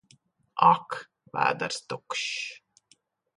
Ak! 0.69 0.95
Vēders 1.37 1.77
tukšs! 1.93 2.33